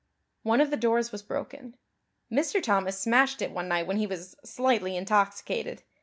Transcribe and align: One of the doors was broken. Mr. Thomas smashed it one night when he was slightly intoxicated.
One 0.41 0.61
of 0.61 0.71
the 0.71 0.77
doors 0.77 1.11
was 1.11 1.21
broken. 1.21 1.75
Mr. 2.31 2.59
Thomas 2.59 2.99
smashed 2.99 3.39
it 3.39 3.51
one 3.51 3.67
night 3.67 3.85
when 3.85 3.97
he 3.97 4.07
was 4.07 4.35
slightly 4.43 4.97
intoxicated. 4.97 5.83